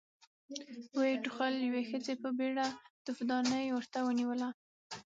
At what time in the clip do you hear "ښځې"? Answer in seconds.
1.89-2.13